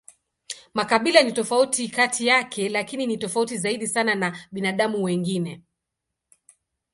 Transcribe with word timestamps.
Makabila 0.73 1.23
ni 1.23 1.31
tofauti 1.31 1.89
kati 1.89 2.27
yake, 2.27 2.69
lakini 2.69 3.07
ni 3.07 3.17
tofauti 3.17 3.57
zaidi 3.57 3.87
sana 3.87 4.15
na 4.15 4.47
binadamu 4.51 5.03
wengine. 5.03 5.63